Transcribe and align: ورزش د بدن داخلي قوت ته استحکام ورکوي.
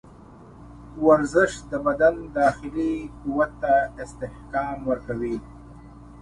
ورزش 1.05 1.51
د 1.71 1.71
بدن 1.85 2.15
داخلي 2.39 2.93
قوت 3.21 3.51
ته 3.61 3.73
استحکام 4.03 4.77
ورکوي. 4.89 5.37